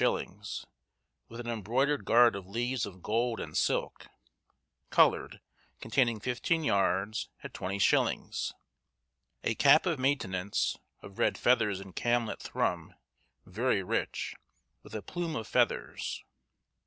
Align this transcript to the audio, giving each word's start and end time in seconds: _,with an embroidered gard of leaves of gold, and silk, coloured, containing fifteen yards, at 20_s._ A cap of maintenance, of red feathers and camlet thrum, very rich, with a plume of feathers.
_,with 1.29 1.39
an 1.39 1.45
embroidered 1.45 2.05
gard 2.05 2.35
of 2.35 2.47
leaves 2.47 2.87
of 2.87 3.03
gold, 3.03 3.39
and 3.39 3.55
silk, 3.55 4.07
coloured, 4.89 5.39
containing 5.79 6.19
fifteen 6.19 6.63
yards, 6.63 7.29
at 7.43 7.53
20_s._ 7.53 8.53
A 9.43 9.53
cap 9.53 9.85
of 9.85 9.99
maintenance, 9.99 10.75
of 11.03 11.19
red 11.19 11.37
feathers 11.37 11.79
and 11.79 11.95
camlet 11.95 12.41
thrum, 12.41 12.95
very 13.45 13.83
rich, 13.83 14.33
with 14.81 14.95
a 14.95 15.03
plume 15.03 15.35
of 15.35 15.45
feathers. 15.47 16.23